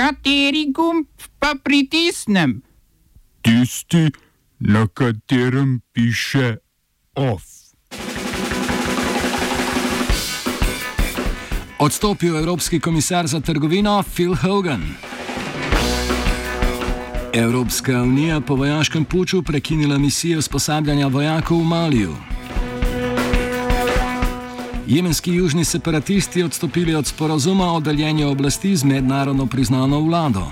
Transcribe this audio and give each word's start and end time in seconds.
Kateri 0.00 0.72
gumb 0.72 1.06
pa 1.38 1.54
pritisnem? 1.64 2.62
Tisti, 3.44 4.08
na 4.60 4.86
katerem 4.88 5.80
piše 5.92 6.56
OF. 7.14 7.44
Odstopil 11.78 12.38
Evropski 12.38 12.80
komisar 12.80 13.26
za 13.26 13.40
trgovino 13.40 14.02
Phil 14.14 14.34
Hogan. 14.34 14.88
Evropska 17.32 18.02
unija 18.02 18.40
po 18.40 18.54
vojaškem 18.54 19.04
puču 19.04 19.42
prekinila 19.42 19.98
misijo 19.98 20.38
usposabljanja 20.38 21.06
vojakov 21.06 21.58
v 21.58 21.64
Maliju. 21.64 22.16
Jemenski 24.90 25.32
južni 25.34 25.64
separatisti 25.64 26.42
odstopili 26.42 26.94
od 26.94 27.06
sporazuma 27.06 27.72
o 27.72 27.80
deljenju 27.80 28.28
oblasti 28.28 28.76
z 28.76 28.84
mednarodno 28.84 29.46
priznano 29.46 30.00
vlado. 30.00 30.46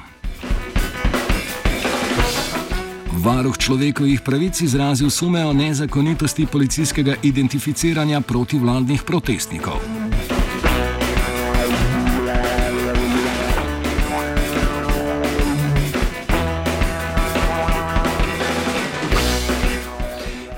Varuh 3.13 3.58
človekovih 3.58 4.21
pravic 4.21 4.61
izrazil 4.61 5.11
sume 5.11 5.44
o 5.46 5.53
nezakonitosti 5.53 6.46
policijskega 6.46 7.14
identificiranja 7.22 8.21
protivladnih 8.21 9.03
protestnikov. 9.03 9.97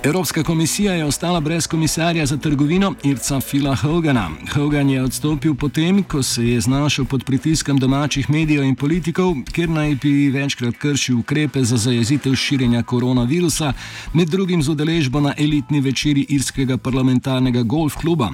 Evropska 0.05 0.43
komisija 0.43 0.93
je 0.95 1.05
ostala 1.05 1.41
brez 1.41 1.67
komisarja 1.67 2.27
za 2.27 2.37
trgovino 2.37 2.95
Irca 3.05 3.41
Fila 3.41 3.75
Hogana. 3.75 4.31
Hogan 4.55 4.91
je 4.91 5.03
odstopil 5.03 5.55
potem, 5.55 6.03
ko 6.03 6.23
se 6.23 6.49
je 6.49 6.61
znašel 6.61 7.05
pod 7.05 7.25
pritiskom 7.25 7.79
domačih 7.79 8.31
medijev 8.31 8.65
in 8.65 8.77
politikov, 8.77 9.35
ker 9.53 9.69
naj 9.69 9.95
bi 9.95 10.31
večkrat 10.31 10.75
kršil 10.79 11.19
ukrepe 11.19 11.65
za 11.65 11.77
zajezitev 11.77 12.35
širjenja 12.35 12.83
koronavirusa, 12.83 13.73
med 14.13 14.29
drugim 14.29 14.63
z 14.63 14.69
udeležbo 14.69 15.21
na 15.21 15.35
elitni 15.39 15.81
večeri 15.81 16.27
irskega 16.29 16.77
parlamentarnega 16.77 17.63
golf 17.63 17.95
kluba. 17.95 18.31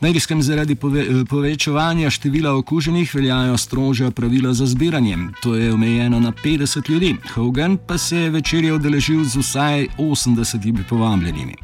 Na 0.00 0.08
irskem 0.08 0.42
zaradi 0.42 0.74
pove, 0.74 1.24
povečevanja 1.24 2.10
števila 2.10 2.54
okuženih 2.54 3.14
veljajo 3.14 3.56
strožja 3.56 4.10
pravila 4.10 4.54
za 4.54 4.66
zbiranje. 4.66 5.18
To 5.42 5.54
je 5.54 5.74
omejeno 5.74 6.20
na 6.20 6.32
50 6.44 6.90
ljudi. 6.90 7.16
Hogan 7.34 7.78
pa 7.86 7.98
se 7.98 8.16
je 8.16 8.30
večerje 8.30 8.72
udeležil 8.72 9.24
z 9.24 9.36
vsaj 9.36 9.86
80 9.98 10.82
povabljeni 10.88 11.07
povabljenimi. 11.08 11.54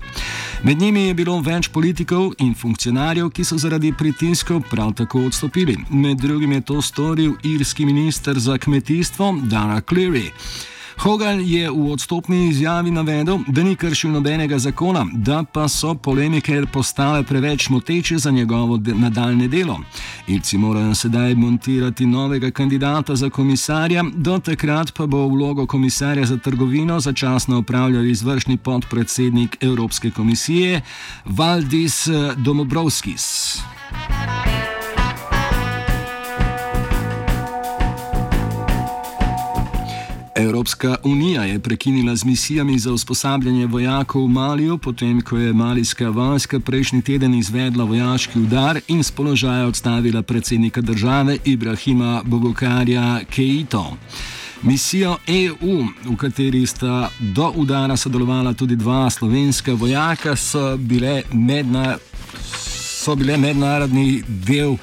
Med 0.62 0.78
njimi 0.78 1.00
je 1.00 1.14
bilo 1.14 1.40
več 1.40 1.68
politikov 1.68 2.32
in 2.40 2.54
funkcionarjev, 2.54 3.28
ki 3.30 3.44
so 3.44 3.58
zaradi 3.60 3.92
pritiskov 3.92 4.62
prav 4.70 4.94
tako 4.96 5.26
odstopili. 5.28 5.76
Med 5.90 6.18
drugim 6.18 6.52
je 6.52 6.60
to 6.60 6.82
storil 6.82 7.34
irski 7.42 7.84
minister 7.84 8.38
za 8.38 8.58
kmetijstvo 8.58 9.34
Dara 9.50 9.80
Cleary. 9.80 10.30
Hogan 10.98 11.40
je 11.40 11.70
v 11.70 11.92
odstopni 11.92 12.48
izjavi 12.48 12.90
navedel, 12.90 13.38
da 13.46 13.62
ni 13.62 13.76
kršil 13.76 14.10
nobenega 14.10 14.58
zakona, 14.58 15.06
da 15.12 15.44
pa 15.52 15.68
so 15.68 15.94
polemike 15.94 16.62
postale 16.72 17.22
preveč 17.22 17.68
moteče 17.68 18.18
za 18.18 18.30
njegovo 18.30 18.76
de 18.76 18.94
nadaljne 18.94 19.48
delo. 19.48 19.80
Ilci 20.26 20.58
morajo 20.58 20.94
sedaj 20.94 21.34
montirati 21.34 22.06
novega 22.06 22.50
kandidata 22.50 23.16
za 23.16 23.30
komisarja, 23.30 24.04
do 24.14 24.38
takrat 24.38 24.92
pa 24.94 25.06
bo 25.06 25.26
vlogo 25.28 25.66
komisarja 25.66 26.26
za 26.26 26.36
trgovino 26.36 27.00
začasno 27.00 27.58
upravljal 27.58 28.04
izvršni 28.04 28.56
podpredsednik 28.56 29.56
Evropske 29.60 30.10
komisije 30.10 30.80
Valdis 31.24 32.08
Domobrovskis. 32.36 33.58
Evropska 40.36 40.96
unija 41.04 41.44
je 41.44 41.58
prekinila 41.58 42.16
z 42.16 42.24
misijami 42.24 42.78
za 42.78 42.92
usposabljanje 42.92 43.66
vojakov 43.66 44.24
v 44.24 44.28
Maliju, 44.28 44.78
potem 44.78 45.20
ko 45.20 45.38
je 45.38 45.52
malijska 45.52 46.08
vojska 46.08 46.60
prejšnji 46.60 47.02
teden 47.02 47.34
izvedla 47.34 47.84
vojaški 47.84 48.38
udar 48.38 48.80
in 48.88 49.02
z 49.02 49.10
položaja 49.10 49.66
odstavila 49.66 50.22
predsednika 50.22 50.80
države 50.80 51.38
Ibrahima 51.44 52.22
Bogokarja 52.24 53.20
Keito. 53.30 53.96
Misijo 54.62 55.16
EU, 55.26 55.84
v 56.04 56.16
kateri 56.16 56.66
sta 56.66 57.10
do 57.20 57.52
udara 57.56 57.96
sodelovala 57.96 58.54
tudi 58.54 58.76
dva 58.76 59.10
slovenska 59.10 59.72
vojaka, 59.74 60.36
so 60.36 60.76
bile, 60.76 61.22
medna, 61.32 61.96
so 63.04 63.14
bile 63.14 63.36
mednarodni 63.36 64.22
del. 64.26 64.76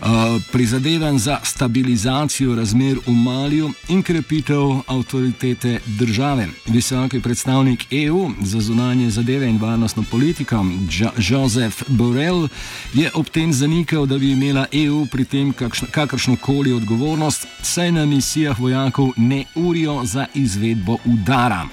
Uh, 0.00 0.06
prizadevanj 0.52 1.18
za 1.18 1.40
stabilizacijo 1.42 2.54
razmer 2.54 2.98
v 3.06 3.10
Maliju 3.10 3.70
in 3.88 4.02
krepitev 4.02 4.80
avtoritete 4.86 5.80
države. 5.86 6.48
Visoki 6.66 7.20
predstavnik 7.20 7.86
EU 7.90 8.30
za 8.42 8.60
zunanje 8.60 9.10
zadeve 9.10 9.48
in 9.48 9.58
varnostno 9.58 10.04
politiko, 10.10 10.64
Joseph 11.18 11.82
Borrell, 11.88 12.48
je 12.94 13.10
ob 13.14 13.28
tem 13.28 13.52
zanikal, 13.52 14.06
da 14.06 14.18
bi 14.18 14.30
imela 14.30 14.66
EU 14.72 15.06
pri 15.06 15.24
tem 15.24 15.52
kakršno 15.90 16.36
koli 16.36 16.72
odgovornost, 16.72 17.46
saj 17.62 17.92
na 17.92 18.06
misijah 18.06 18.60
vojakov 18.60 19.08
ne 19.16 19.44
urijo 19.54 20.04
za 20.04 20.26
izvedbo 20.34 20.96
udara. 21.04 21.68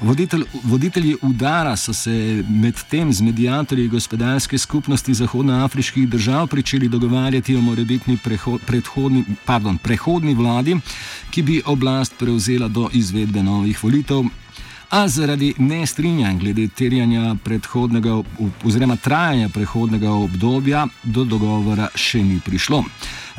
Voditelj, 0.00 0.44
voditelji 0.64 1.16
udara 1.22 1.76
so 1.76 1.92
se 1.92 2.44
medtem 2.48 3.12
z 3.12 3.20
medijatorji 3.20 3.88
gospodarske 3.88 4.58
skupnosti 4.58 5.14
zahodnoafriških 5.14 6.08
držav 6.08 6.46
pričeli 6.46 6.88
dogovarjati 6.88 7.56
o 7.56 7.60
morebitni 7.60 8.18
prehodni 9.82 10.34
vladi, 10.34 10.76
ki 11.30 11.42
bi 11.42 11.62
oblast 11.66 12.14
prevzela 12.18 12.68
do 12.68 12.88
izvedbe 12.92 13.42
novih 13.42 13.84
volitev. 13.84 14.24
A 14.90 15.08
zaradi 15.08 15.54
nestrinjanja 15.58 16.38
glede 16.38 16.68
terjanja 16.68 17.36
predhodnega 17.44 18.22
oziroma 18.64 18.96
trajanja 18.96 19.48
prehodnega 19.48 20.10
obdobja 20.10 20.86
do 21.02 21.24
dogovora 21.24 21.88
še 21.94 22.22
ni 22.22 22.40
prišlo. 22.40 22.84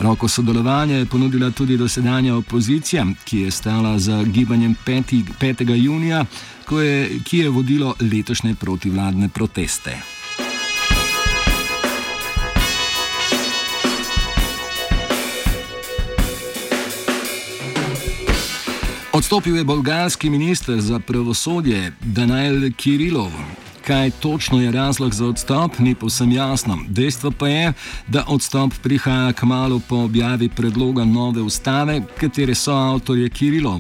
Roko 0.01 0.27
sodelovanja 0.27 0.95
je 0.95 1.05
ponudila 1.05 1.51
tudi 1.51 1.77
dosedanja 1.77 2.35
opozicija, 2.35 3.05
ki 3.23 3.39
je 3.39 3.51
stala 3.51 3.99
za 3.99 4.23
gibanjem 4.23 4.75
5. 4.85 5.23
5. 5.39 5.75
junija, 5.75 6.25
je, 6.71 7.19
ki 7.23 7.37
je 7.37 7.49
vodilo 7.49 7.95
letošnje 8.11 8.55
protivladne 8.55 9.29
proteste. 9.29 9.97
Odstopil 19.13 19.57
je 19.57 19.63
bolgarski 19.63 20.29
minister 20.29 20.81
za 20.81 20.99
pravosodje 20.99 21.93
Daniel 22.01 22.71
Kirilov. 22.77 23.31
Kaj 23.87 24.11
točno 24.11 24.61
je 24.61 24.71
razlog 24.71 25.13
za 25.13 25.25
odstop, 25.25 25.79
ni 25.79 25.95
povsem 25.95 26.31
jasno. 26.31 26.77
Dejstvo 26.87 27.31
pa 27.31 27.47
je, 27.47 27.73
da 28.07 28.23
odstop 28.27 28.73
prihaja 28.83 29.33
k 29.33 29.43
malu 29.43 29.81
po 29.89 29.95
objavi 29.95 30.49
predloga 30.49 31.05
nove 31.05 31.41
ustave, 31.41 32.01
katere 32.19 32.55
so 32.55 32.73
avtorje 32.73 33.29
Kirilov. 33.29 33.79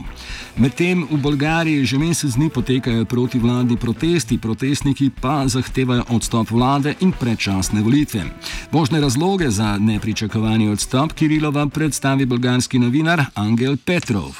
Medtem 0.57 1.07
v 1.11 1.17
Bolgariji 1.17 1.85
že 1.85 1.97
mesec 1.97 2.33
dni 2.35 2.49
potekajo 2.49 3.05
protivladni 3.05 3.77
protesti, 3.77 4.37
protestniki 4.37 5.09
pa 5.21 5.47
zahtevajo 5.47 6.03
odstop 6.09 6.51
vlade 6.51 6.95
in 6.99 7.11
predčasne 7.11 7.81
volitve. 7.81 8.25
Možne 8.71 9.01
razloge 9.01 9.49
za 9.49 9.77
nepričakovani 9.77 10.69
odstop 10.69 11.13
Kirilova 11.13 11.67
predstavi 11.67 12.25
bolgarski 12.25 12.79
novinar 12.79 13.25
Angel 13.35 13.77
Petrov. 13.77 14.33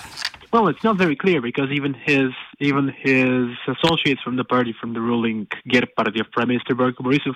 Well, 0.51 0.67
it's 0.67 0.84
not 0.84 0.97
very 0.97 1.16
clear 1.16 1.41
because 1.41 1.69
even 1.72 1.94
his 1.94 2.31
even 2.59 2.89
his 2.89 3.56
associates 3.67 4.22
from 4.22 4.35
the 4.35 4.44
party, 4.44 4.75
from 4.79 4.94
the 4.94 5.00
ruling 5.00 5.47
GER 5.67 5.88
party 5.95 6.19
of 6.19 6.29
Prime 6.31 6.50
Minister 6.50 6.75
Boyko 6.75 7.00
Borisov, 7.00 7.35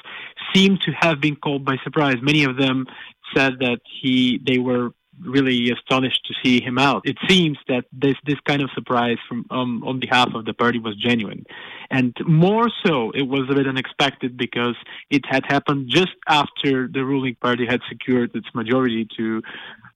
seem 0.53 0.77
to 0.79 0.91
have 0.91 1.21
been 1.21 1.37
caught 1.37 1.63
by 1.63 1.77
surprise. 1.83 2.17
Many 2.21 2.43
of 2.43 2.57
them 2.57 2.85
said 3.33 3.59
that 3.59 3.79
he 4.01 4.41
they 4.45 4.57
were 4.57 4.91
really 5.21 5.71
astonished 5.71 6.25
to 6.25 6.33
see 6.43 6.61
him 6.61 6.77
out. 6.77 7.03
It 7.05 7.17
seems 7.29 7.57
that 7.69 7.85
this 7.93 8.15
this 8.25 8.39
kind 8.45 8.61
of 8.61 8.69
surprise 8.75 9.17
from 9.29 9.45
um, 9.49 9.81
on 9.85 9.99
behalf 9.99 10.33
of 10.35 10.43
the 10.43 10.53
party 10.53 10.79
was 10.79 10.97
genuine, 10.97 11.45
and 11.89 12.13
more 12.27 12.67
so, 12.85 13.11
it 13.11 13.23
was 13.23 13.43
a 13.49 13.53
bit 13.53 13.65
unexpected 13.65 14.35
because 14.35 14.75
it 15.09 15.25
had 15.25 15.45
happened 15.45 15.89
just 15.89 16.15
after 16.27 16.89
the 16.89 17.05
ruling 17.05 17.35
party 17.35 17.65
had 17.65 17.79
secured 17.87 18.35
its 18.35 18.47
majority 18.53 19.07
to 19.15 19.41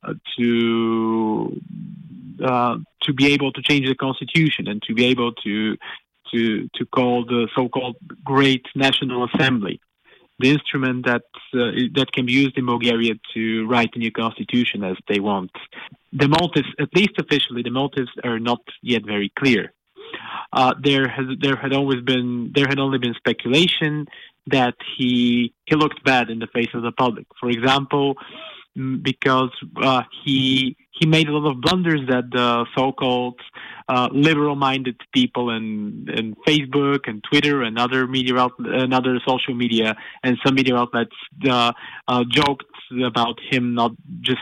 uh, 0.04 0.14
to 0.38 1.62
uh, 2.44 2.78
to 3.04 3.14
be 3.14 3.34
able 3.34 3.52
to 3.54 3.62
change 3.62 3.88
the 3.88 3.96
constitution 3.96 4.68
and 4.68 4.82
to 4.84 4.94
be 4.94 5.06
able 5.06 5.34
to 5.34 5.76
to 6.32 6.70
to 6.76 6.86
call 6.86 7.26
the 7.26 7.48
so-called 7.56 7.98
Great 8.24 8.66
National 8.76 9.28
Assembly, 9.34 9.80
the 10.40 10.50
instrument 10.50 11.06
that 11.06 11.24
uh, 11.54 11.72
that 11.96 12.12
can 12.14 12.26
be 12.26 12.34
used 12.34 12.58
in 12.58 12.66
Bulgaria 12.66 13.14
to 13.34 13.68
write 13.68 13.92
a 13.96 14.00
new 14.00 14.12
constitution 14.12 14.84
as 14.84 14.98
they 15.08 15.20
want. 15.20 15.52
The 16.14 16.28
motives, 16.28 16.70
at 16.80 16.90
least 16.96 17.16
officially, 17.18 17.62
the 17.64 17.72
motives 17.72 18.12
are 18.24 18.40
not 18.40 18.62
yet 18.82 19.06
very 19.06 19.32
clear. 19.38 19.74
Uh, 20.52 20.74
there 20.82 21.08
has 21.08 21.26
there 21.40 21.56
had 21.56 21.74
always 21.74 22.02
been 22.02 22.52
there 22.56 22.68
had 22.68 22.80
only 22.80 22.98
been 22.98 23.14
speculation 23.14 24.08
that 24.48 24.76
he 24.98 25.54
he 25.66 25.76
looked 25.76 26.04
bad 26.04 26.30
in 26.30 26.40
the 26.40 26.48
face 26.48 26.74
of 26.74 26.82
the 26.82 26.92
public. 26.92 27.28
For 27.40 27.50
example, 27.50 28.16
because 29.02 29.52
uh, 29.82 30.04
he 30.24 30.76
he 31.00 31.06
made 31.06 31.28
a 31.30 31.32
lot 31.32 31.50
of 31.50 31.62
blunders 31.62 32.02
that 32.10 32.26
the 32.32 32.66
so-called 32.76 33.40
uh, 33.88 34.10
liberal-minded 34.12 34.98
people 35.14 35.50
in, 35.50 36.06
in 36.14 36.36
Facebook 36.48 37.08
and 37.08 37.24
Twitter 37.24 37.64
and 37.64 37.80
other 37.80 38.06
media 38.06 38.36
out, 38.36 38.52
and 38.60 38.94
other 38.94 39.20
social 39.26 39.56
media 39.56 39.96
and 40.24 40.38
some 40.46 40.56
media 40.56 40.76
outlets 40.76 41.16
uh, 41.48 41.72
uh, 42.08 42.24
joked 42.30 42.66
about 43.06 43.40
him 43.50 43.76
not 43.76 43.92
just 44.22 44.42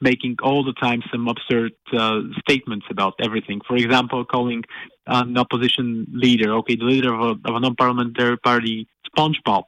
making 0.00 0.36
all 0.42 0.64
the 0.64 0.72
time 0.74 1.02
some 1.10 1.28
absurd 1.28 1.72
uh, 1.92 2.20
statements 2.38 2.86
about 2.90 3.14
everything. 3.20 3.60
For 3.66 3.76
example, 3.76 4.24
calling 4.24 4.62
an 5.06 5.36
opposition 5.36 6.06
leader, 6.12 6.54
okay, 6.54 6.76
the 6.76 6.84
leader 6.84 7.12
of 7.14 7.20
a, 7.20 7.48
of 7.48 7.56
a 7.56 7.60
non-parliamentary 7.60 8.38
party, 8.38 8.88
SpongeBob, 9.14 9.64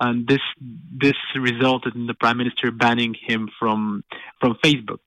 and 0.00 0.28
this 0.28 0.40
this 0.98 1.14
resulted 1.34 1.94
in 1.94 2.06
the 2.06 2.14
prime 2.14 2.36
minister 2.36 2.70
banning 2.70 3.14
him 3.28 3.48
from 3.58 4.04
from 4.40 4.56
Facebook. 4.64 5.00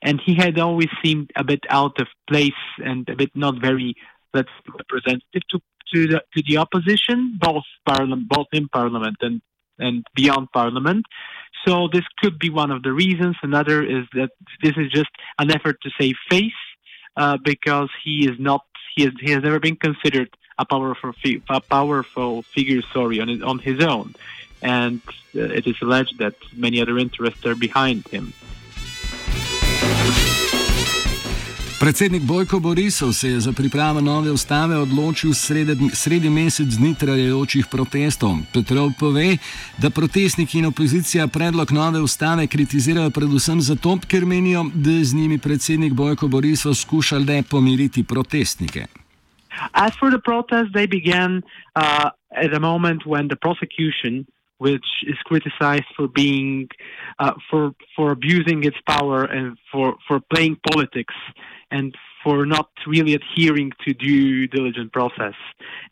And 0.00 0.20
he 0.24 0.34
had 0.34 0.58
always 0.58 0.88
seemed 1.04 1.30
a 1.36 1.44
bit 1.44 1.60
out 1.68 2.00
of 2.00 2.06
place 2.28 2.62
and 2.78 3.08
a 3.08 3.16
bit 3.16 3.30
not 3.34 3.60
very 3.60 3.94
let's 4.34 4.48
representative 4.66 5.42
to 5.50 5.58
to 5.94 6.06
the 6.06 6.22
to 6.34 6.42
the 6.48 6.56
opposition, 6.56 7.38
both 7.40 7.64
parliament, 7.86 8.28
both 8.28 8.46
in 8.52 8.68
parliament 8.68 9.16
and 9.20 9.40
and 9.78 10.04
beyond 10.14 10.48
parliament. 10.52 11.04
So 11.66 11.88
this 11.92 12.04
could 12.20 12.38
be 12.38 12.50
one 12.50 12.70
of 12.70 12.82
the 12.82 12.92
reasons. 12.92 13.36
Another 13.42 13.82
is 13.82 14.06
that 14.14 14.30
this 14.62 14.74
is 14.76 14.90
just 14.90 15.10
an 15.38 15.50
effort 15.50 15.76
to 15.82 15.90
save 15.98 16.16
face 16.28 16.52
uh, 17.16 17.38
because 17.44 17.90
he 18.04 18.28
is 18.30 18.38
not 18.38 18.62
he 18.94 19.04
has, 19.04 19.12
he 19.20 19.30
has 19.30 19.42
never 19.42 19.60
been 19.60 19.76
considered 19.76 20.28
a 20.58 20.64
powerful 20.64 21.12
a 21.50 21.60
powerful 21.60 22.42
figure 22.42 22.82
sorry 22.92 23.20
on 23.20 23.28
his, 23.28 23.42
on 23.42 23.58
his 23.58 23.82
own 23.82 24.14
and 24.60 25.00
uh, 25.34 25.40
it 25.40 25.66
is 25.66 25.76
alleged 25.82 26.18
that 26.18 26.34
many 26.54 26.80
other 26.80 26.98
interests 26.98 27.44
are 27.46 27.54
behind 27.54 28.06
him 28.08 28.32
Predsednik 31.82 32.22
Bojko 32.22 32.60
Borisov 32.60 33.12
se 33.12 33.28
je 33.28 33.40
za 33.40 33.52
pripravo 33.52 34.00
nove 34.00 34.30
ustave 34.30 34.76
odločil 34.78 35.34
sredi, 35.34 35.90
sredi 35.92 36.30
mesec 36.30 36.66
dni 36.78 36.94
trajajočih 36.94 37.66
protestov. 37.70 38.30
Petrov 38.54 38.92
pove, 39.00 39.34
da 39.82 39.90
protestniki 39.90 40.58
in 40.58 40.66
opozicija 40.66 41.26
predlog 41.26 41.72
nove 41.72 42.00
ustave 42.00 42.46
kritizirajo 42.46 43.10
predvsem 43.10 43.60
zato, 43.60 43.98
ker 44.10 44.22
menijo, 44.24 44.62
da 44.74 44.90
je 44.90 45.04
z 45.04 45.14
njimi 45.14 45.38
predsednik 45.38 45.92
Bojko 45.92 46.28
Borisov 46.28 46.74
skušal 46.74 47.26
le 47.28 47.42
pomiriti 47.50 48.04
protestnike. 48.04 48.86
As 49.72 49.92
for 49.98 50.10
the 50.10 50.22
protests, 50.22 50.70
they 50.78 50.86
began 50.86 51.42
uh, 51.74 52.10
at 52.44 52.54
a 52.54 52.60
moment 52.60 53.02
when 53.06 53.26
the 53.26 53.36
prosecution 53.36 54.24
which 54.58 54.88
is 55.12 55.18
criticized 55.24 55.90
for 55.96 56.06
being 56.06 56.68
uh, 57.18 57.34
for 57.50 57.72
for 57.96 58.12
abusing 58.12 58.62
its 58.70 58.80
power 58.86 59.20
and 59.36 59.58
for 59.70 59.86
for 60.06 60.20
playing 60.32 60.56
politics 60.70 61.14
and 61.72 61.94
for 62.22 62.46
not 62.46 62.70
really 62.86 63.14
adhering 63.14 63.72
to 63.84 63.92
due 63.94 64.46
diligence 64.46 64.90
process 64.92 65.34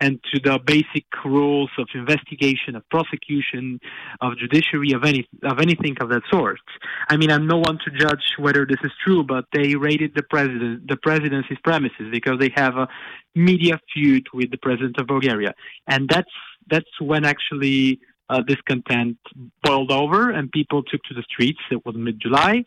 and 0.00 0.21
to 0.32 0.38
the 0.38 0.61
basic 0.65 1.06
rules 1.25 1.71
of 1.79 1.88
investigation, 1.94 2.77
of 2.77 2.88
prosecution, 2.88 3.81
of 4.21 4.37
judiciary, 4.38 4.93
of 4.93 5.03
any 5.05 5.27
of 5.43 5.59
anything 5.59 5.97
of 6.00 6.09
that 6.11 6.23
sort. 6.31 6.61
I 7.09 7.17
mean, 7.17 7.31
I'm 7.32 7.47
no 7.49 7.59
one 7.59 7.79
to 7.85 7.91
judge 7.91 8.25
whether 8.38 8.65
this 8.65 8.79
is 8.85 8.93
true, 9.05 9.25
but 9.25 9.47
they 9.53 9.75
raided 9.75 10.12
the 10.15 10.23
president, 10.23 10.87
the 10.87 10.97
presidency's 10.97 11.59
premises 11.65 12.06
because 12.12 12.38
they 12.38 12.53
have 12.55 12.77
a 12.77 12.87
media 13.35 13.81
feud 13.93 14.27
with 14.32 14.50
the 14.50 14.59
president 14.59 14.97
of 15.00 15.06
Bulgaria, 15.09 15.53
and 15.88 16.09
that's 16.09 16.37
that's 16.71 16.94
when 17.00 17.25
actually 17.25 18.00
uh, 18.31 18.41
discontent 18.43 19.19
boiled 19.65 19.91
over 19.91 20.31
and 20.31 20.53
people 20.53 20.82
took 20.85 21.03
to 21.05 21.15
the 21.15 21.25
streets. 21.31 21.59
It 21.73 21.85
was 21.85 21.97
mid-July, 21.97 22.62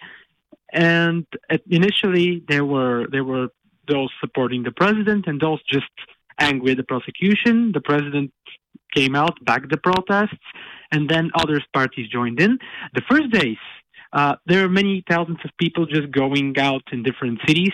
and 0.74 1.26
initially 1.70 2.44
there 2.48 2.66
were 2.66 3.08
there 3.12 3.24
were 3.24 3.48
those 3.88 4.10
supporting 4.20 4.64
the 4.64 4.72
president 4.72 5.28
and 5.28 5.40
those 5.40 5.62
just 5.72 5.86
angry 6.40 6.72
at 6.72 6.78
the 6.78 6.84
prosecution. 6.84 7.72
The 7.74 7.82
president 7.82 8.32
came 8.96 9.16
out, 9.16 9.38
backed 9.44 9.70
the 9.70 9.78
protests, 9.78 10.46
and 10.92 11.10
then 11.10 11.32
other 11.36 11.62
parties 11.74 12.10
joined 12.10 12.40
in. 12.40 12.58
The 12.94 13.02
first 13.10 13.32
days, 13.32 13.58
uh, 14.14 14.36
there 14.46 14.64
were 14.64 14.70
many 14.70 15.04
thousands 15.10 15.40
of 15.44 15.52
people 15.60 15.86
just 15.86 16.12
going 16.12 16.58
out 16.58 16.84
in 16.92 17.04
different 17.04 17.40
cities, 17.48 17.74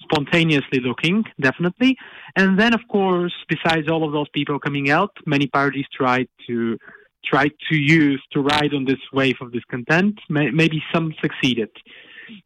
spontaneously 0.00 0.80
looking, 0.80 1.24
definitely. 1.40 1.96
And 2.36 2.58
then, 2.58 2.72
of 2.74 2.80
course, 2.90 3.34
besides 3.48 3.88
all 3.88 4.04
of 4.04 4.12
those 4.12 4.28
people 4.30 4.58
coming 4.58 4.90
out, 4.90 5.10
many 5.26 5.46
parties 5.48 5.86
tried 5.92 6.28
to 6.46 6.78
tried 7.24 7.50
to 7.68 7.76
use 7.76 8.22
to 8.30 8.40
ride 8.40 8.72
on 8.72 8.84
this 8.84 9.00
wave 9.12 9.34
of 9.40 9.52
discontent. 9.52 10.16
Maybe 10.28 10.80
some 10.94 11.12
succeeded. 11.20 11.70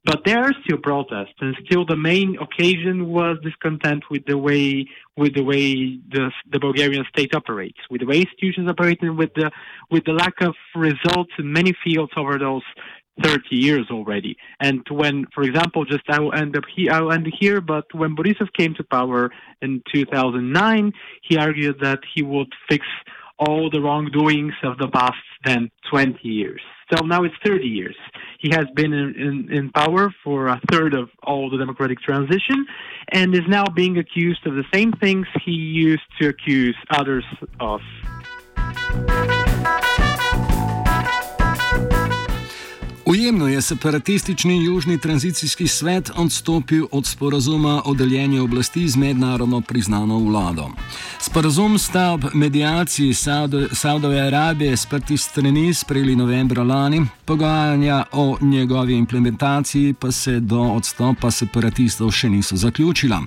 But 0.05 0.25
there 0.25 0.41
are 0.41 0.53
still 0.65 0.79
protests, 0.79 1.35
and 1.41 1.57
still 1.65 1.85
the 1.85 1.97
main 1.97 2.37
occasion 2.41 3.09
was 3.09 3.39
discontent 3.43 4.05
with 4.11 4.25
the 4.27 4.39
way 4.39 4.87
with 5.17 5.35
the 5.35 5.43
way 5.43 5.99
the, 6.09 6.31
the 6.51 6.59
Bulgarian 6.59 7.05
state 7.11 7.35
operates, 7.35 7.79
with 7.91 8.01
the 8.01 8.07
way 8.07 8.21
institutions 8.21 8.69
operate, 8.71 9.03
and 9.03 9.17
with 9.19 9.33
the 9.35 9.51
with 9.91 10.05
the 10.05 10.13
lack 10.13 10.41
of 10.41 10.55
results 10.75 11.33
in 11.39 11.53
many 11.53 11.75
fields 11.85 12.13
over 12.17 12.39
those 12.39 12.63
30 13.23 13.43
years 13.51 13.87
already. 13.91 14.37
And 14.61 14.87
when, 14.91 15.27
for 15.35 15.43
example, 15.43 15.85
just 15.85 16.05
I 16.09 16.21
will 16.21 16.35
end 16.35 16.57
up 16.57 16.65
here, 16.75 16.93
I 16.93 17.01
will 17.01 17.13
end 17.13 17.29
here, 17.39 17.61
but 17.61 17.85
when 17.95 18.17
Borisov 18.17 18.53
came 18.57 18.75
to 18.75 18.85
power 18.85 19.31
in 19.61 19.83
2009, 19.93 20.93
he 21.23 21.37
argued 21.37 21.81
that 21.81 22.01
he 22.15 22.23
would 22.23 22.53
fix 22.69 22.87
all 23.39 23.71
the 23.71 23.81
wrongdoings 23.81 24.55
of 24.63 24.79
the 24.79 24.89
past 24.89 25.17
then 25.45 25.71
20 25.91 26.19
years. 26.23 26.61
So 26.93 27.05
now 27.05 27.23
it's 27.25 27.35
30 27.45 27.67
years. 27.67 27.97
He 28.41 28.51
has 28.51 28.67
been 28.75 28.93
in, 28.93 29.15
in, 29.15 29.53
in, 29.53 29.71
power 29.71 30.13
for 30.25 30.49
a 30.49 30.61
third 30.71 30.95
of 30.95 31.11
all 31.23 31.51
the 31.51 31.59
democratic 31.59 32.01
transition 32.01 32.67
and 33.13 33.35
is 33.35 33.47
now 33.49 33.65
being 33.65 33.99
accused 33.99 34.47
of 34.47 34.55
the 34.55 34.65
same 34.73 34.93
things 34.93 35.27
he 35.45 35.53
used 35.53 36.03
to 36.21 36.29
accuse 36.29 36.77
others 36.91 37.25
of. 37.61 37.81
Ujemno 43.11 43.49
je 43.49 43.63
separatistični 43.63 44.65
Južni 44.65 44.99
tranzicijski 44.99 45.67
svet 45.69 46.11
odstopil 46.17 46.87
od 46.93 47.07
sporazuma 47.07 47.83
o 47.85 47.95
deljenju 47.95 48.45
oblasti 48.45 48.89
z 48.89 48.97
mednarodno 48.97 49.61
priznano 49.61 50.19
vlado. 50.19 50.69
Sporazum 51.21 51.79
sta 51.79 52.11
ob 52.11 52.25
medijaciji 52.35 53.15
Saudove 53.73 54.21
Arabije 54.21 54.77
sprti 54.77 55.17
strani 55.17 55.75
sprejeli 55.75 56.17
novembra 56.17 56.63
lani, 56.63 57.07
pogajanja 57.25 58.05
o 58.13 58.37
njegovi 58.41 58.95
implementaciji 58.95 59.93
pa 59.93 60.13
se 60.13 60.41
do 60.41 60.61
odstopa 60.61 61.31
separatistov 61.31 62.11
še 62.11 62.31
niso 62.31 62.57
zaključila. 62.57 63.23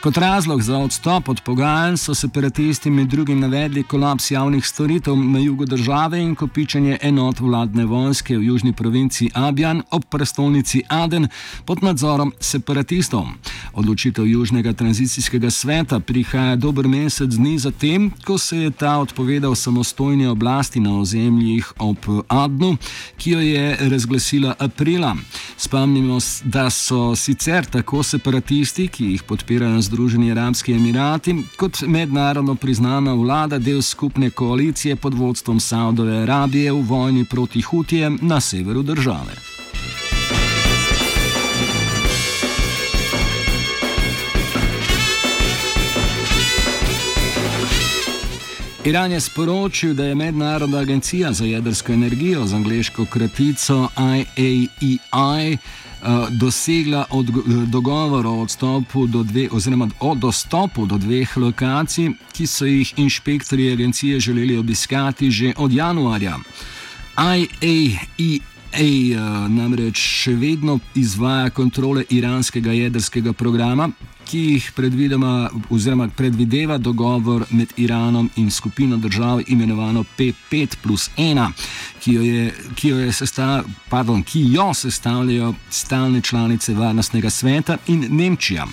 Kot 0.00 0.16
razlog 0.16 0.62
za 0.62 0.78
odstop 0.78 1.28
od 1.28 1.40
pogajanj 1.44 1.96
so 1.96 2.14
separatisti 2.14 2.90
med 2.90 3.06
drugim 3.06 3.40
navedli 3.40 3.82
kolaps 3.82 4.30
javnih 4.30 4.66
storitev 4.66 5.16
na 5.16 5.38
jugu 5.38 5.64
države 5.64 6.22
in 6.22 6.34
kopičenje 6.34 6.98
enot 7.02 7.40
vladne 7.40 7.84
vojske 7.84 8.38
v 8.38 8.42
južni 8.42 8.72
provinci 8.72 9.25
Abjan 9.34 9.82
ob 9.90 10.04
prestolnici 10.10 10.82
Aden 10.88 11.28
pod 11.64 11.82
nadzorom 11.82 12.32
separatistov. 12.40 13.26
Odločitev 13.72 14.26
Južnega 14.26 14.72
tranzicijskega 14.72 15.50
sveta 15.50 16.00
prihaja 16.00 16.56
dober 16.56 16.88
mesec 16.88 17.30
dni 17.30 17.58
zatem, 17.58 18.10
ko 18.24 18.38
se 18.38 18.56
je 18.56 18.70
ta 18.70 18.98
odpovedal 18.98 19.54
samostojni 19.54 20.26
oblasti 20.26 20.80
na 20.80 20.98
ozemljih 20.98 21.72
ob 21.78 21.96
Adnu, 22.28 22.76
ki 23.16 23.30
jo 23.30 23.40
je 23.40 23.76
razglasila 23.80 24.54
aprila. 24.58 25.16
Spomnimo, 25.58 26.18
da 26.44 26.70
so 26.70 27.16
sicer 27.16 27.64
tako 27.64 28.02
separatisti, 28.02 28.88
ki 28.88 29.04
jih 29.04 29.22
podpirajo 29.22 29.80
Združeni 29.82 30.30
arabski 30.30 30.72
emirati, 30.72 31.34
kot 31.56 31.80
mednarodno 31.86 32.54
priznana 32.54 33.14
vlada 33.14 33.58
del 33.58 33.82
skupne 33.82 34.30
koalicije 34.30 34.96
pod 34.96 35.14
vodstvom 35.14 35.60
Saudove 35.60 36.22
Arabije 36.22 36.72
v 36.72 36.82
vojni 36.82 37.24
proti 37.24 37.60
Hutijem 37.62 38.18
na 38.22 38.40
severu 38.40 38.82
države. 38.82 39.55
Iran 48.86 49.12
je 49.12 49.20
sporočil, 49.20 49.94
da 49.94 50.04
je 50.04 50.14
Mednarodna 50.14 50.78
agencija 50.78 51.32
za 51.32 51.44
jedrsko 51.44 51.92
energijo 51.92 52.46
z 52.46 52.54
angliško 52.54 53.04
kratico 53.04 53.88
IAEI 53.98 54.98
e 55.12 55.56
uh, 55.56 56.28
dosegla 56.30 57.04
od, 57.10 57.26
dogovor 57.66 58.26
o 58.26 58.46
do 59.06 59.22
dve, 59.22 59.48
oziroma 59.52 59.88
o 60.00 60.14
dostopu 60.14 60.86
do 60.86 60.98
dveh 60.98 61.36
lokacij, 61.36 62.10
ki 62.32 62.46
so 62.46 62.64
jih 62.64 62.94
inšpektori 62.96 63.72
agencije 63.72 64.20
želeli 64.20 64.58
obiskati 64.58 65.30
že 65.30 65.52
od 65.56 65.72
januarja. 65.72 66.38
IAEI 67.18 68.40
uh, 69.16 69.20
namreč 69.50 69.98
še 69.98 70.32
vedno 70.32 70.78
izvaja 70.94 71.50
kontrole 71.50 72.04
iranskega 72.10 72.72
jedrskega 72.72 73.32
programa, 73.32 73.90
ki 74.26 74.38
jih 74.38 74.70
predvideva 76.16 76.78
dogovor 76.78 77.44
med 77.50 77.72
Iranom 77.76 78.30
in 78.36 78.50
skupino 78.50 78.96
držav 78.96 79.40
imenovano 79.46 80.04
P5 80.18 80.76
plus 80.82 81.10
1, 81.16 81.50
ki 82.00 82.12
jo, 82.12 82.22
je, 82.22 82.54
ki 82.74 82.88
jo, 82.88 82.98
je 82.98 83.12
sestav, 83.12 83.64
pardon, 83.88 84.22
ki 84.22 84.46
jo 84.52 84.74
sestavljajo 84.74 85.54
stalne 85.70 86.20
članice 86.20 86.74
Varnostnega 86.74 87.30
sveta 87.30 87.78
in 87.86 88.06
Nemčija. 88.10 88.66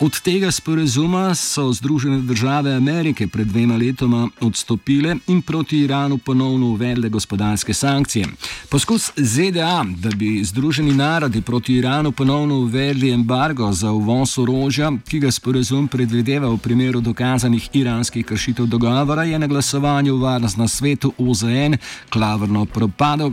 Od 0.00 0.20
tega 0.20 0.50
sporazuma 0.50 1.34
so 1.34 1.72
Združene 1.72 2.18
države 2.18 2.74
Amerike 2.74 3.26
pred 3.26 3.46
dvema 3.46 3.76
letoma 3.76 4.28
odstopile 4.40 5.16
in 5.26 5.42
proti 5.42 5.78
Iranu 5.78 6.18
ponovno 6.18 6.66
uvedle 6.66 7.08
gospodarske 7.08 7.74
sankcije. 7.74 8.26
Poskus 8.68 9.12
ZDA, 9.16 9.84
da 9.96 10.08
bi 10.08 10.44
Združeni 10.44 10.94
narodi 10.94 11.40
proti 11.40 11.74
Iranu 11.74 12.12
ponovno 12.12 12.54
uvedli 12.54 13.10
embargo 13.10 13.72
za 13.72 13.90
uvoz 13.90 14.38
orožja, 14.38 14.92
ki 15.08 15.18
ga 15.18 15.30
sporazum 15.30 15.88
predvideva 15.88 16.48
v 16.48 16.58
primeru 16.58 17.00
dokazanih 17.00 17.70
iranskih 17.72 18.26
kršitev 18.26 18.66
dogovora, 18.66 19.22
je 19.22 19.38
na 19.38 19.46
glasovanju 19.46 20.16
v 20.16 20.20
varnost 20.22 20.56
na 20.56 20.68
svetu 20.68 21.12
OZN 21.18 21.74
klavrno 22.08 22.64
propadel, 22.64 23.30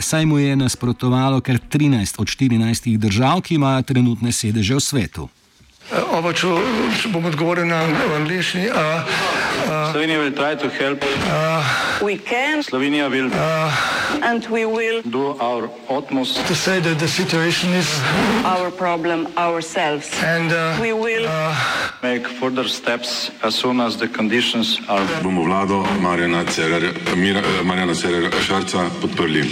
saj 0.00 0.26
mu 0.26 0.38
je 0.38 0.56
nasprotovalo 0.56 1.40
kar 1.40 1.58
13 1.70 2.20
od 2.20 2.26
14 2.26 2.96
držav, 2.96 3.40
ki 3.40 3.54
imajo 3.54 3.82
trenutne 3.82 4.32
sedeže 4.32 4.74
v 4.74 4.80
svetu. 4.80 5.28
Oba, 5.88 6.34
če, 6.36 6.48
če 7.00 7.08
bom 7.08 7.24
odgovoril 7.24 7.64
na 7.64 7.80
angliški. 8.18 8.66
Slovenija 9.68 10.18
will 10.20 10.34
try 10.36 10.54
to 10.54 10.68
help. 10.68 11.00
Uh, 11.24 11.64
we 12.04 12.18
can. 12.18 12.60
Slovenija 12.62 13.08
will. 13.08 13.30
Uh, 13.32 13.72
and 14.22 14.44
we 14.48 14.66
will 14.66 15.00
do 15.02 15.32
our 15.40 15.70
utmost 15.88 16.46
to 16.46 16.54
say 16.54 16.80
that 16.80 16.98
the 16.98 17.08
situation 17.08 17.72
is 17.72 17.88
our 18.44 18.70
problem 18.70 19.28
ourselves. 19.38 20.12
And 20.22 20.52
uh, 20.52 20.76
we 20.80 20.92
will 20.92 21.24
uh, 21.26 21.56
make 22.02 22.28
further 22.28 22.68
steps 22.68 23.30
as 23.42 23.54
soon 23.54 23.80
as 23.80 23.96
the 23.96 24.08
conditions 24.08 24.78
are. 24.88 25.06
Bomo 25.24 25.44
vlado 25.48 25.84
Marjana 26.04 26.44
Cererera 27.94 28.40
Šarca 28.44 28.90
podprli. 29.00 29.42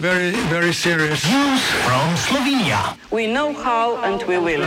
Very, 0.00 0.32
very 0.48 0.72
serious. 0.72 1.24
News 1.28 1.62
from 1.84 2.16
Slovenia. 2.16 2.96
We 3.10 3.26
know 3.26 3.52
how 3.52 4.00
and 4.02 4.22
we 4.24 4.38
will. 4.38 4.64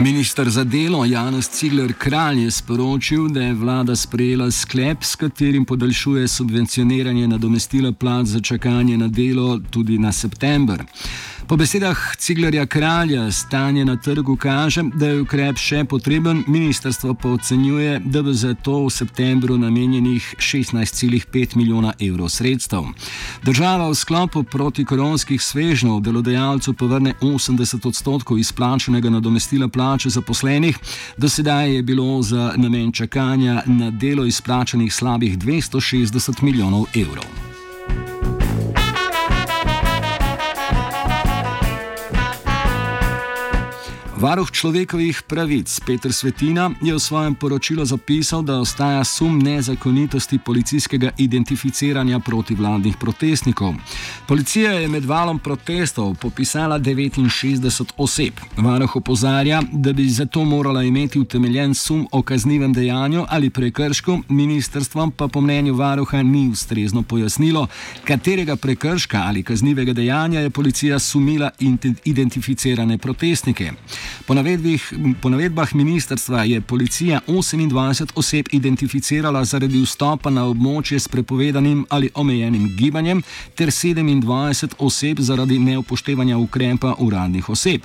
Ministr 0.00 0.50
za 0.50 0.64
delo 0.64 1.04
Janez 1.04 1.48
Cigler 1.50 1.92
Kralj 1.98 2.44
je 2.44 2.50
sporočil, 2.50 3.28
da 3.28 3.42
je 3.42 3.54
vlada 3.54 3.96
sprejela 3.96 4.50
sklep, 4.50 5.04
s 5.04 5.16
katerim 5.16 5.64
podaljšuje 5.64 6.28
subvencioniranje 6.28 7.28
nadomestila 7.28 7.92
plat 7.92 8.26
za 8.26 8.40
čakanje 8.40 8.98
na 8.98 9.08
delo 9.08 9.60
tudi 9.70 9.98
na 9.98 10.12
september. 10.12 10.84
Po 11.48 11.56
besedah 11.56 12.16
Ciglarja 12.18 12.66
Kralja 12.66 13.32
stanje 13.32 13.84
na 13.84 13.96
trgu 13.96 14.36
kaže, 14.36 14.82
da 14.94 15.06
je 15.06 15.20
ukrep 15.22 15.56
še 15.56 15.80
potreben, 15.88 16.42
ministrstvo 16.46 17.14
pa 17.14 17.30
ocenjuje, 17.38 18.02
da 18.04 18.20
bo 18.22 18.34
za 18.36 18.52
to 18.54 18.82
v 18.84 18.90
septembru 18.92 19.56
namenjenih 19.56 20.34
16,5 20.36 21.56
milijona 21.56 21.94
evrov 22.04 22.28
sredstev. 22.28 22.90
Država 23.48 23.88
v 23.88 23.96
sklopu 23.96 24.44
protikoronskih 24.44 25.40
svežnjev 25.40 26.02
delodajalcu 26.04 26.76
povrne 26.76 27.16
80 27.24 27.88
odstotkov 27.88 28.38
izplačenega 28.38 29.08
nadomestila 29.08 29.72
plače 29.72 30.12
zaposlenih, 30.12 30.76
do 31.16 31.32
sedaj 31.32 31.78
je 31.78 31.82
bilo 31.82 32.22
za 32.22 32.52
namen 32.56 32.92
čakanja 32.92 33.62
na 33.66 33.90
delo 33.90 34.28
izplačenih 34.28 34.92
slabih 34.94 35.38
260 35.38 36.42
milijonov 36.42 36.92
evrov. 36.92 37.47
Varuh 44.18 44.50
človekovih 44.50 45.22
pravic 45.30 45.70
Petr 45.86 46.10
Svetina 46.10 46.74
je 46.82 46.90
v 46.90 46.98
svojem 46.98 47.34
poročilu 47.38 47.84
zapisal, 47.86 48.42
da 48.42 48.58
ostaja 48.58 49.04
sum 49.04 49.38
nezakonitosti 49.38 50.38
policijskega 50.38 51.10
identificiranja 51.18 52.18
protivladnih 52.18 52.96
protestnikov. 52.98 53.74
Policija 54.26 54.72
je 54.72 54.88
med 54.88 55.04
valom 55.04 55.38
protestov 55.38 56.16
popisala 56.18 56.80
69 56.80 57.92
oseb. 57.96 58.34
Varuh 58.56 58.96
opozarja, 58.96 59.62
da 59.72 59.92
bi 59.92 60.08
zato 60.08 60.44
morala 60.44 60.82
imeti 60.82 61.20
utemeljen 61.20 61.74
sum 61.74 62.08
o 62.12 62.22
kaznivem 62.22 62.72
dejanju 62.72 63.24
ali 63.28 63.50
prekršku, 63.50 64.18
ministrstvom 64.28 65.10
pa 65.10 65.28
po 65.28 65.40
mnenju 65.40 65.74
varuha 65.74 66.22
ni 66.22 66.48
ustrezno 66.48 67.02
pojasnilo, 67.02 67.66
katerega 68.04 68.56
prekrška 68.56 69.22
ali 69.26 69.42
kaznivega 69.42 69.92
dejanja 69.92 70.40
je 70.40 70.50
policija 70.50 70.98
sumila 70.98 71.50
identificirane 72.04 72.98
protestnike. 72.98 73.72
Po, 74.26 74.34
po 75.20 75.28
navedbah 75.30 75.74
ministrstva 75.74 76.44
je 76.44 76.60
policija 76.60 77.20
28 77.26 78.12
oseb 78.14 78.46
identificirala 78.52 79.44
zaradi 79.44 79.82
vstopa 79.82 80.30
na 80.30 80.44
območje 80.46 81.00
s 81.00 81.08
prepovedanim 81.08 81.86
ali 81.88 82.10
omejenim 82.14 82.76
gibanjem, 82.76 83.22
ter 83.54 83.68
27 83.68 84.74
oseb 84.78 85.20
zaradi 85.20 85.58
neupoštevanja 85.58 86.38
ukrepa 86.38 86.94
uradnih 86.98 87.48
oseb. 87.48 87.82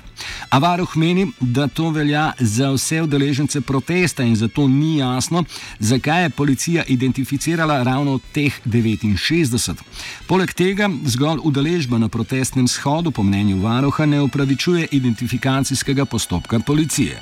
A 0.50 0.58
varuh 0.58 0.96
meni, 0.96 1.32
da 1.40 1.68
to 1.68 1.90
velja 1.90 2.32
za 2.40 2.72
vse 2.72 3.02
udeležence 3.02 3.62
protesta 3.62 4.24
in 4.24 4.36
zato 4.36 4.68
ni 4.68 4.98
jasno, 4.98 5.44
zakaj 5.80 6.24
je 6.24 6.30
policija 6.30 6.84
identificirala 6.88 7.84
ravno 7.84 8.20
teh 8.34 8.60
69. 8.66 9.76
Poleg 10.28 10.54
tega 10.54 10.90
zgolj 11.06 11.40
udeležba 11.44 11.98
na 11.98 12.10
protestnem 12.10 12.68
shodu, 12.68 13.12
po 13.12 13.24
mnenju 13.24 13.62
varuha, 13.62 14.06
ne 14.06 14.22
upravičuje 14.22 14.88
identifikacijskega 14.92 16.06
postopka 16.14 16.60
policije. 16.60 17.22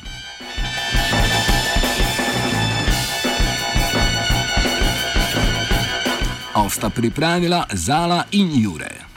Ovsta 6.55 6.89
pripravila 6.89 7.65
Zala 7.73 8.23
in 8.31 8.51
Jure. 8.63 9.10